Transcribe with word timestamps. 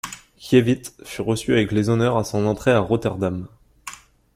Kievit 0.35 0.95
fut 1.03 1.21
reçu 1.21 1.51
avec 1.53 1.71
les 1.71 1.89
honneurs 1.89 2.17
à 2.17 2.23
son 2.23 2.47
entrée 2.47 2.71
à 2.71 2.79
Rotterdam. 2.79 3.47